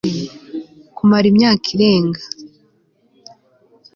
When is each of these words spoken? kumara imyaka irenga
kumara 0.95 1.25
imyaka 1.31 1.65
irenga 1.75 2.21